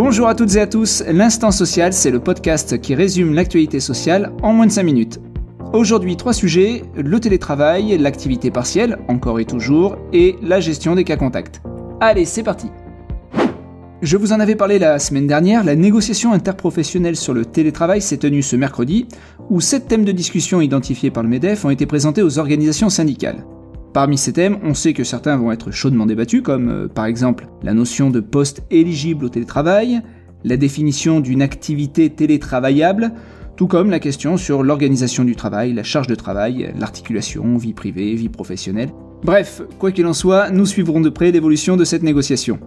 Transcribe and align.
Bonjour 0.00 0.28
à 0.28 0.36
toutes 0.36 0.54
et 0.54 0.60
à 0.60 0.68
tous, 0.68 1.02
l'Instant 1.08 1.50
Social, 1.50 1.92
c'est 1.92 2.12
le 2.12 2.20
podcast 2.20 2.80
qui 2.80 2.94
résume 2.94 3.34
l'actualité 3.34 3.80
sociale 3.80 4.32
en 4.44 4.52
moins 4.52 4.66
de 4.66 4.70
5 4.70 4.84
minutes. 4.84 5.18
Aujourd'hui, 5.72 6.16
trois 6.16 6.32
sujets, 6.32 6.84
le 6.94 7.18
télétravail, 7.18 7.98
l'activité 7.98 8.52
partielle, 8.52 9.00
encore 9.08 9.40
et 9.40 9.44
toujours, 9.44 9.96
et 10.12 10.36
la 10.40 10.60
gestion 10.60 10.94
des 10.94 11.02
cas 11.02 11.16
contacts. 11.16 11.62
Allez, 12.00 12.26
c'est 12.26 12.44
parti 12.44 12.68
je 14.00 14.16
vous 14.16 14.32
en 14.32 14.38
avais 14.38 14.54
parlé 14.54 14.78
la 14.78 15.00
semaine 15.00 15.26
dernière, 15.26 15.64
la 15.64 15.74
négociation 15.74 16.32
interprofessionnelle 16.32 17.16
sur 17.16 17.34
le 17.34 17.44
télétravail 17.44 18.00
s'est 18.00 18.18
tenue 18.18 18.44
ce 18.44 18.54
mercredi, 18.54 19.08
où 19.50 19.60
sept 19.60 19.88
thèmes 19.88 20.04
de 20.04 20.12
discussion 20.12 20.60
identifiés 20.60 21.10
par 21.10 21.24
le 21.24 21.28
MEDEF 21.28 21.64
ont 21.64 21.70
été 21.70 21.84
présentés 21.84 22.22
aux 22.22 22.38
organisations 22.38 22.90
syndicales. 22.90 23.44
Parmi 23.92 24.18
ces 24.18 24.32
thèmes, 24.32 24.58
on 24.62 24.74
sait 24.74 24.92
que 24.92 25.04
certains 25.04 25.36
vont 25.36 25.50
être 25.50 25.70
chaudement 25.70 26.06
débattus, 26.06 26.42
comme 26.42 26.68
euh, 26.68 26.88
par 26.88 27.06
exemple 27.06 27.48
la 27.62 27.74
notion 27.74 28.10
de 28.10 28.20
poste 28.20 28.62
éligible 28.70 29.24
au 29.24 29.28
télétravail, 29.28 30.02
la 30.44 30.56
définition 30.56 31.20
d'une 31.20 31.42
activité 31.42 32.10
télétravaillable, 32.10 33.12
tout 33.56 33.66
comme 33.66 33.90
la 33.90 33.98
question 33.98 34.36
sur 34.36 34.62
l'organisation 34.62 35.24
du 35.24 35.34
travail, 35.34 35.72
la 35.72 35.82
charge 35.82 36.06
de 36.06 36.14
travail, 36.14 36.72
l'articulation, 36.78 37.56
vie 37.56 37.72
privée, 37.72 38.14
vie 38.14 38.28
professionnelle. 38.28 38.90
Bref, 39.24 39.62
quoi 39.78 39.90
qu'il 39.90 40.06
en 40.06 40.12
soit, 40.12 40.50
nous 40.50 40.66
suivrons 40.66 41.00
de 41.00 41.08
près 41.08 41.32
l'évolution 41.32 41.76
de 41.76 41.84
cette 41.84 42.04
négociation. 42.04 42.60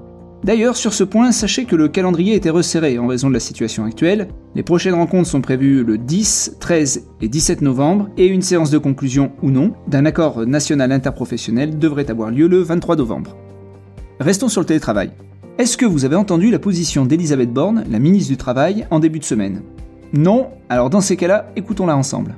D'ailleurs, 0.44 0.76
sur 0.76 0.94
ce 0.94 1.04
point, 1.04 1.32
sachez 1.32 1.66
que 1.66 1.76
le 1.76 1.88
calendrier 1.88 2.34
était 2.34 2.50
resserré 2.50 2.98
en 2.98 3.06
raison 3.06 3.30
de 3.30 3.34
la 3.34 3.40
situation 3.40 3.86
actuelle. 3.86 4.28
Les 4.56 4.64
prochaines 4.64 4.96
rencontres 4.96 5.30
sont 5.30 5.42
prévues 5.42 5.84
le 5.84 6.00
10, 6.00 6.58
13 6.60 7.06
et 7.22 7.28
17 7.28 7.62
novembre, 7.62 8.10
et 8.18 8.26
une 8.26 8.42
séance 8.42 8.72
de 8.72 8.80
conclusion 8.80 9.34
ou 9.44 9.52
non 9.52 9.74
d'un 9.88 10.06
accord 10.06 10.48
national 10.48 10.92
interprofessionnel 10.92 11.78
devrait 11.78 12.10
avoir 12.10 12.32
lieu 12.32 12.48
le 12.48 12.62
23 12.62 12.96
novembre. 12.96 13.38
Restons 14.20 14.50
sur 14.50 14.62
le 14.62 14.68
télétravail. 14.68 15.12
Est-ce 15.60 15.78
que 15.78 15.86
vous 15.86 16.06
avez 16.06 16.16
entendu 16.16 16.50
la 16.50 16.58
position 16.58 17.06
d'Elisabeth 17.06 17.54
Borne, 17.54 17.84
la 17.90 18.00
ministre 18.00 18.32
du 18.32 18.38
Travail, 18.38 18.88
en 18.90 19.00
début 19.00 19.20
de 19.20 19.26
semaine? 19.26 19.62
Non? 20.12 20.48
Alors 20.70 20.90
dans 20.90 21.02
ces 21.02 21.18
cas-là, 21.18 21.52
écoutons-la 21.56 21.96
ensemble 21.96 22.36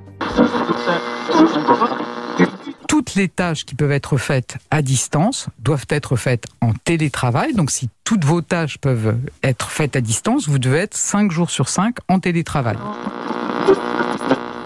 toutes 3.04 3.16
les 3.16 3.28
tâches 3.28 3.66
qui 3.66 3.76
peuvent 3.76 3.92
être 3.92 4.16
faites 4.16 4.56
à 4.72 4.82
distance 4.82 5.48
doivent 5.60 5.88
être 5.90 6.16
faites 6.16 6.46
en 6.62 6.72
télétravail. 6.72 7.54
Donc 7.54 7.70
si 7.70 7.90
toutes 8.06 8.24
vos 8.24 8.40
tâches 8.42 8.78
peuvent 8.78 9.18
être 9.44 9.70
faites 9.70 9.98
à 9.98 10.02
distance, 10.02 10.48
vous 10.48 10.58
devez 10.58 10.78
être 10.78 10.96
5 10.96 11.30
jours 11.30 11.50
sur 11.50 11.68
5 11.68 11.98
en 12.08 12.20
télétravail. 12.20 12.78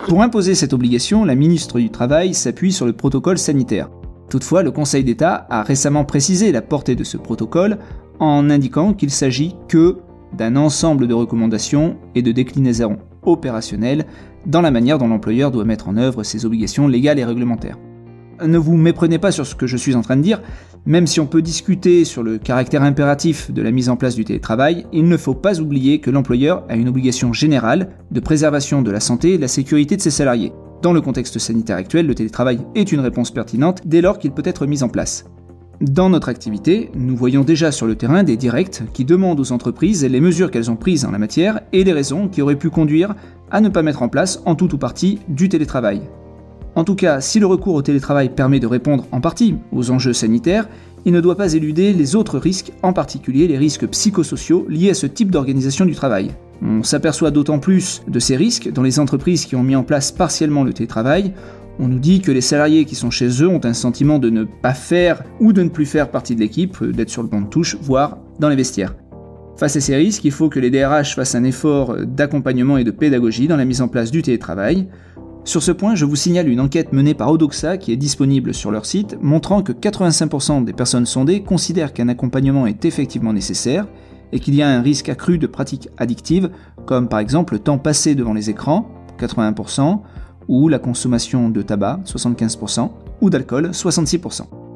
Pour 0.08 0.22
imposer 0.22 0.54
cette 0.54 0.74
obligation, 0.74 1.26
la 1.26 1.34
ministre 1.34 1.80
du 1.80 1.90
Travail 1.90 2.36
s'appuie 2.36 2.72
sur 2.72 2.86
le 2.86 2.94
protocole 2.94 3.40
sanitaire. 3.40 3.90
Toutefois, 4.30 4.62
le 4.62 4.70
Conseil 4.70 5.04
d'État 5.04 5.48
a 5.50 5.64
récemment 5.64 6.06
précisé 6.06 6.52
la 6.52 6.62
portée 6.62 6.96
de 6.96 7.04
ce 7.04 7.18
protocole 7.18 7.80
en 8.20 8.52
indiquant 8.52 8.94
qu'il 8.94 9.10
s'agit 9.10 9.56
que 9.68 9.98
d'un 10.34 10.58
ensemble 10.58 11.08
de 11.08 11.14
recommandations 11.16 11.98
et 12.14 12.22
de 12.22 12.32
déclinaisons 12.32 13.00
opérationnelles 13.24 14.06
dans 14.46 14.62
la 14.62 14.70
manière 14.70 15.00
dont 15.00 15.08
l'employeur 15.08 15.50
doit 15.50 15.66
mettre 15.66 15.88
en 15.90 15.98
œuvre 15.98 16.22
ses 16.22 16.46
obligations 16.46 16.88
légales 16.88 17.18
et 17.18 17.26
réglementaires. 17.26 17.78
Ne 18.46 18.58
vous 18.58 18.78
méprenez 18.78 19.18
pas 19.18 19.32
sur 19.32 19.48
ce 19.48 19.56
que 19.56 19.68
je 19.68 19.78
suis 19.78 19.96
en 19.96 20.02
train 20.02 20.16
de 20.16 20.22
dire, 20.22 20.42
même 20.86 21.08
si 21.08 21.20
on 21.20 21.26
peut 21.26 21.42
discuter 21.42 22.06
sur 22.06 22.24
le 22.24 22.38
caractère 22.38 22.84
impératif 22.84 23.52
de 23.52 23.62
la 23.62 23.72
mise 23.72 23.90
en 23.90 23.98
place 23.98 24.16
du 24.16 24.26
télétravail, 24.26 24.86
il 24.94 25.08
ne 25.08 25.18
faut 25.18 25.34
pas 25.34 25.60
oublier 25.60 26.00
que 26.00 26.12
l'employeur 26.12 26.64
a 26.70 26.76
une 26.76 26.88
obligation 26.88 27.34
générale 27.34 27.90
de 28.12 28.20
préservation 28.20 28.82
de 28.82 28.92
la 28.92 29.00
santé 29.00 29.34
et 29.34 29.38
de 29.38 29.42
la 29.42 29.48
sécurité 29.48 29.98
de 29.98 30.02
ses 30.02 30.12
salariés. 30.12 30.54
Dans 30.82 30.94
le 30.94 31.02
contexte 31.02 31.40
sanitaire 31.40 31.78
actuel, 31.78 32.06
le 32.06 32.16
télétravail 32.16 32.60
est 32.76 32.92
une 32.92 33.00
réponse 33.00 33.32
pertinente 33.32 33.82
dès 33.86 34.02
lors 34.02 34.20
qu'il 34.20 34.32
peut 34.32 34.44
être 34.46 34.68
mis 34.68 34.84
en 34.84 34.90
place. 34.90 35.26
Dans 35.82 36.10
notre 36.10 36.30
activité, 36.30 36.90
nous 36.96 37.16
voyons 37.16 37.44
déjà 37.44 37.72
sur 37.72 37.86
le 37.86 37.96
terrain 37.96 38.24
des 38.24 38.38
directs 38.38 38.82
qui 38.94 39.06
demandent 39.06 39.40
aux 39.40 39.52
entreprises 39.52 40.06
les 40.06 40.22
mesures 40.22 40.52
qu'elles 40.52 40.72
ont 40.72 40.76
prises 40.76 41.06
en 41.06 41.12
la 41.12 41.20
matière 41.20 41.62
et 41.74 41.84
les 41.84 41.94
raisons 41.94 42.28
qui 42.28 42.42
auraient 42.42 42.56
pu 42.56 42.70
conduire 42.70 43.16
à 43.52 43.62
ne 43.62 43.70
pas 43.70 43.84
mettre 43.84 44.02
en 44.02 44.10
place 44.10 44.42
en 44.46 44.56
tout 44.56 44.74
ou 44.74 44.78
partie 44.78 45.20
du 45.28 45.50
télétravail. 45.50 46.02
En 46.78 46.84
tout 46.84 46.94
cas, 46.94 47.22
si 47.22 47.40
le 47.40 47.48
recours 47.48 47.74
au 47.74 47.82
télétravail 47.82 48.30
permet 48.30 48.60
de 48.60 48.68
répondre 48.68 49.08
en 49.12 49.20
partie 49.20 49.56
aux 49.72 49.90
enjeux 49.90 50.14
sanitaires, 50.14 50.70
il 51.06 51.12
ne 51.12 51.22
doit 51.22 51.36
pas 51.36 51.54
éluder 51.54 51.92
les 51.92 52.16
autres 52.16 52.38
risques, 52.38 52.72
en 52.84 52.94
particulier 52.94 53.48
les 53.48 53.58
risques 53.58 53.88
psychosociaux 53.88 54.68
liés 54.70 54.92
à 54.92 54.94
ce 54.94 55.08
type 55.08 55.32
d'organisation 55.32 55.86
du 55.86 55.96
travail. 55.96 56.36
On 56.62 56.84
s'aperçoit 56.84 57.32
d'autant 57.32 57.58
plus 57.58 58.04
de 58.08 58.20
ces 58.20 58.36
risques 58.36 58.72
dans 58.72 58.84
les 58.84 59.00
entreprises 59.00 59.46
qui 59.46 59.56
ont 59.56 59.64
mis 59.64 59.76
en 59.76 59.82
place 59.82 60.12
partiellement 60.12 60.64
le 60.64 60.72
télétravail. 60.72 61.34
On 61.80 61.88
nous 61.88 61.98
dit 61.98 62.22
que 62.22 62.32
les 62.32 62.42
salariés 62.42 62.86
qui 62.86 62.94
sont 62.94 63.10
chez 63.10 63.42
eux 63.42 63.48
ont 63.48 63.66
un 63.66 63.74
sentiment 63.74 64.20
de 64.20 64.30
ne 64.30 64.44
pas 64.44 64.76
faire 64.76 65.24
ou 65.40 65.54
de 65.54 65.64
ne 65.64 65.70
plus 65.70 65.88
faire 65.88 66.12
partie 66.12 66.36
de 66.36 66.42
l'équipe, 66.42 66.84
d'être 66.84 67.10
sur 67.10 67.24
le 67.24 67.28
banc 67.28 67.42
de 67.42 67.48
touche, 67.48 67.76
voire 67.82 68.20
dans 68.38 68.50
les 68.50 68.56
vestiaires. 68.56 68.94
Face 69.58 69.76
à 69.76 69.82
ces 69.82 69.96
risques, 69.96 70.26
il 70.26 70.32
faut 70.32 70.50
que 70.50 70.60
les 70.60 70.70
DRH 70.70 71.16
fassent 71.16 71.34
un 71.34 71.44
effort 71.44 71.98
d'accompagnement 72.06 72.78
et 72.78 72.84
de 72.84 72.92
pédagogie 72.92 73.48
dans 73.48 73.58
la 73.58 73.66
mise 73.66 73.82
en 73.82 73.88
place 73.88 74.12
du 74.12 74.22
télétravail. 74.22 74.88
Sur 75.48 75.64
ce 75.64 75.72
point, 75.72 75.96
je 75.96 76.04
vous 76.04 76.18
signale 76.18 76.50
une 76.50 76.60
enquête 76.60 76.92
menée 76.92 77.14
par 77.14 77.32
Odoxa 77.32 77.78
qui 77.78 77.94
est 77.94 77.96
disponible 77.96 78.54
sur 78.54 78.70
leur 78.70 78.86
site, 78.86 79.18
montrant 79.22 79.64
que 79.64 79.72
85% 79.72 80.66
des 80.66 80.74
personnes 80.74 81.06
sondées 81.06 81.42
considèrent 81.42 81.94
qu'un 81.94 82.10
accompagnement 82.10 82.68
est 82.68 82.84
effectivement 82.84 83.32
nécessaire 83.32 83.88
et 84.34 84.42
qu'il 84.42 84.56
y 84.56 84.62
a 84.62 84.68
un 84.68 84.82
risque 84.82 85.08
accru 85.08 85.38
de 85.38 85.48
pratiques 85.48 85.88
addictives, 85.98 86.50
comme 86.86 87.08
par 87.08 87.20
exemple 87.20 87.54
le 87.54 87.60
temps 87.60 87.78
passé 87.78 88.14
devant 88.14 88.34
les 88.34 88.50
écrans, 88.50 88.90
81%, 89.20 90.02
ou 90.50 90.68
la 90.68 90.80
consommation 90.80 91.48
de 91.48 91.62
tabac, 91.62 92.02
75%, 92.04 92.92
ou 93.22 93.30
d'alcool, 93.30 93.70
66%. 93.70 94.67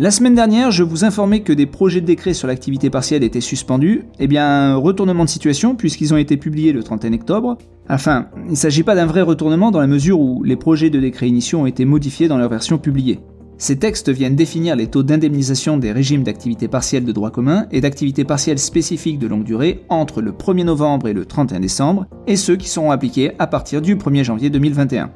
La 0.00 0.10
semaine 0.10 0.34
dernière, 0.34 0.72
je 0.72 0.82
vous 0.82 1.04
informais 1.04 1.44
que 1.44 1.52
des 1.52 1.66
projets 1.66 2.00
de 2.00 2.06
décret 2.06 2.34
sur 2.34 2.48
l'activité 2.48 2.90
partielle 2.90 3.22
étaient 3.22 3.40
suspendus. 3.40 4.02
Eh 4.18 4.26
bien, 4.26 4.74
retournement 4.74 5.24
de 5.24 5.28
situation 5.28 5.76
puisqu'ils 5.76 6.12
ont 6.12 6.16
été 6.16 6.36
publiés 6.36 6.72
le 6.72 6.82
31 6.82 7.12
octobre. 7.12 7.58
Enfin, 7.88 8.26
il 8.46 8.50
ne 8.50 8.56
s'agit 8.56 8.82
pas 8.82 8.96
d'un 8.96 9.06
vrai 9.06 9.22
retournement 9.22 9.70
dans 9.70 9.78
la 9.78 9.86
mesure 9.86 10.18
où 10.18 10.42
les 10.42 10.56
projets 10.56 10.90
de 10.90 10.98
décret 10.98 11.28
initiaux 11.28 11.60
ont 11.60 11.66
été 11.66 11.84
modifiés 11.84 12.26
dans 12.26 12.38
leur 12.38 12.48
version 12.48 12.76
publiée. 12.76 13.20
Ces 13.56 13.78
textes 13.78 14.08
viennent 14.08 14.34
définir 14.34 14.74
les 14.74 14.88
taux 14.88 15.04
d'indemnisation 15.04 15.76
des 15.76 15.92
régimes 15.92 16.24
d'activité 16.24 16.66
partielle 16.66 17.04
de 17.04 17.12
droit 17.12 17.30
commun 17.30 17.66
et 17.70 17.80
d'activité 17.80 18.24
partielle 18.24 18.58
spécifique 18.58 19.20
de 19.20 19.28
longue 19.28 19.44
durée 19.44 19.84
entre 19.90 20.22
le 20.22 20.32
1er 20.32 20.64
novembre 20.64 21.06
et 21.06 21.12
le 21.12 21.24
31 21.24 21.60
décembre, 21.60 22.06
et 22.26 22.34
ceux 22.34 22.56
qui 22.56 22.68
seront 22.68 22.90
appliqués 22.90 23.30
à 23.38 23.46
partir 23.46 23.80
du 23.80 23.94
1er 23.94 24.24
janvier 24.24 24.50
2021. 24.50 25.12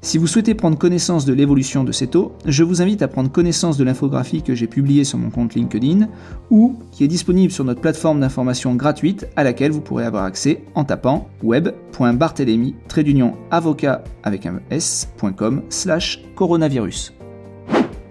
Si 0.00 0.16
vous 0.16 0.28
souhaitez 0.28 0.54
prendre 0.54 0.78
connaissance 0.78 1.24
de 1.24 1.32
l'évolution 1.32 1.82
de 1.82 1.90
ces 1.90 2.06
taux, 2.06 2.32
je 2.46 2.62
vous 2.62 2.80
invite 2.80 3.02
à 3.02 3.08
prendre 3.08 3.32
connaissance 3.32 3.76
de 3.76 3.82
l'infographie 3.84 4.42
que 4.42 4.54
j'ai 4.54 4.68
publiée 4.68 5.02
sur 5.02 5.18
mon 5.18 5.28
compte 5.28 5.54
LinkedIn 5.54 6.08
ou 6.50 6.76
qui 6.92 7.02
est 7.02 7.08
disponible 7.08 7.52
sur 7.52 7.64
notre 7.64 7.80
plateforme 7.80 8.20
d'information 8.20 8.76
gratuite 8.76 9.26
à 9.34 9.42
laquelle 9.42 9.72
vous 9.72 9.80
pourrez 9.80 10.04
avoir 10.04 10.22
accès 10.22 10.62
en 10.76 10.84
tapant 10.84 11.28
web.barthélemy 11.42 12.76
avocat 13.50 14.04
avec 14.22 14.46
un 14.46 14.60
s.com 14.70 15.62
slash 15.68 16.22
coronavirus. 16.36 17.12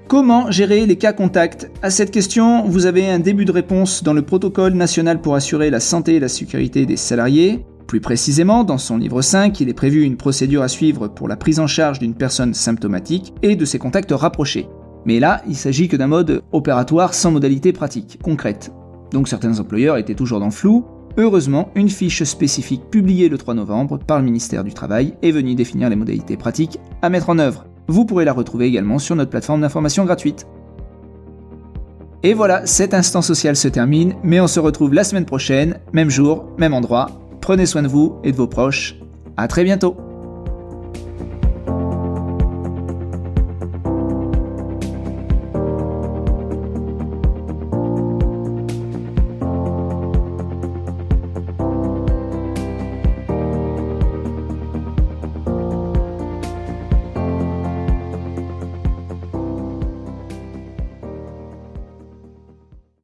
Comment 0.09 0.51
gérer 0.51 0.85
les 0.85 0.97
cas 0.97 1.13
contacts? 1.13 1.71
À 1.81 1.89
cette 1.89 2.11
question, 2.11 2.65
vous 2.65 2.85
avez 2.85 3.09
un 3.09 3.19
début 3.19 3.45
de 3.45 3.51
réponse 3.51 4.03
dans 4.03 4.13
le 4.13 4.21
protocole 4.21 4.73
national 4.73 5.21
pour 5.21 5.35
assurer 5.35 5.69
la 5.69 5.79
santé 5.79 6.15
et 6.15 6.19
la 6.19 6.29
sécurité 6.29 6.85
des 6.85 6.97
salariés. 6.97 7.65
Plus 7.87 8.01
précisément, 8.01 8.65
dans 8.65 8.77
son 8.77 8.97
livre 8.97 9.21
5, 9.21 9.61
il 9.61 9.69
est 9.69 9.73
prévu 9.73 10.03
une 10.03 10.17
procédure 10.17 10.61
à 10.61 10.67
suivre 10.67 11.07
pour 11.07 11.29
la 11.29 11.37
prise 11.37 11.61
en 11.61 11.67
charge 11.67 11.99
d'une 11.99 12.15
personne 12.15 12.53
symptomatique 12.53 13.33
et 13.41 13.55
de 13.55 13.63
ses 13.63 13.79
contacts 13.79 14.11
rapprochés. 14.11 14.67
Mais 15.05 15.21
là, 15.21 15.41
il 15.47 15.55
s'agit 15.55 15.87
que 15.87 15.95
d'un 15.95 16.07
mode 16.07 16.43
opératoire 16.51 17.13
sans 17.13 17.31
modalité 17.31 17.71
pratique, 17.71 18.19
concrète. 18.21 18.73
Donc 19.11 19.29
certains 19.29 19.57
employeurs 19.61 19.95
étaient 19.95 20.15
toujours 20.15 20.41
dans 20.41 20.47
le 20.47 20.51
flou. 20.51 20.83
Heureusement, 21.15 21.69
une 21.75 21.87
fiche 21.87 22.23
spécifique 22.23 22.89
publiée 22.91 23.29
le 23.29 23.37
3 23.37 23.53
novembre 23.53 23.97
par 23.99 24.19
le 24.19 24.25
ministère 24.25 24.65
du 24.65 24.73
Travail 24.73 25.13
est 25.21 25.31
venue 25.31 25.55
définir 25.55 25.89
les 25.89 25.95
modalités 25.95 26.35
pratiques 26.35 26.79
à 27.01 27.09
mettre 27.09 27.29
en 27.29 27.39
œuvre. 27.39 27.67
Vous 27.87 28.03
pourrez 28.03 28.25
la 28.25 28.33
retrouver 28.33 28.65
également 28.65 28.99
sur 28.99 29.15
notre 29.15 29.31
plateforme 29.31 29.61
d'information 29.61 30.03
gratuite. 30.03 30.45
Et 32.23 32.33
voilà, 32.33 32.65
cet 32.65 32.93
instant 32.93 33.21
social 33.21 33.55
se 33.55 33.69
termine, 33.69 34.15
mais 34.23 34.41
on 34.41 34.47
se 34.47 34.59
retrouve 34.59 34.93
la 34.93 35.05
semaine 35.05 35.25
prochaine, 35.25 35.79
même 35.93 36.09
jour, 36.09 36.49
même 36.57 36.73
endroit, 36.73 37.26
Prenez 37.47 37.65
soin 37.65 37.81
de 37.81 37.87
vous 37.87 38.19
et 38.25 38.33
de 38.33 38.35
vos 38.35 38.49
proches. 38.49 38.95
À 39.37 39.47
très 39.47 39.63
bientôt 39.63 39.95